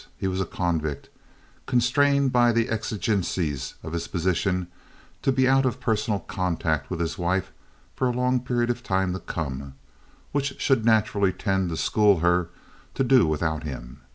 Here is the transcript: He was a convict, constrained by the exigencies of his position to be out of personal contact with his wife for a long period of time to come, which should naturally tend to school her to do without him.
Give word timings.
He 0.17 0.27
was 0.27 0.41
a 0.41 0.47
convict, 0.47 1.09
constrained 1.67 2.31
by 2.31 2.51
the 2.51 2.69
exigencies 2.69 3.75
of 3.83 3.93
his 3.93 4.07
position 4.07 4.65
to 5.21 5.31
be 5.31 5.47
out 5.47 5.63
of 5.63 5.79
personal 5.79 6.21
contact 6.21 6.89
with 6.89 6.99
his 6.99 7.19
wife 7.19 7.51
for 7.95 8.07
a 8.07 8.11
long 8.11 8.39
period 8.39 8.71
of 8.71 8.81
time 8.81 9.13
to 9.13 9.19
come, 9.19 9.75
which 10.31 10.59
should 10.59 10.83
naturally 10.85 11.31
tend 11.31 11.69
to 11.69 11.77
school 11.77 12.17
her 12.21 12.49
to 12.95 13.03
do 13.03 13.27
without 13.27 13.61
him. 13.61 14.01